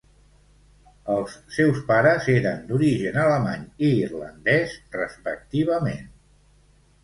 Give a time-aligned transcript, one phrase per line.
[1.15, 6.05] Els seus pares eren d'origen alemany i irlandès respectivament.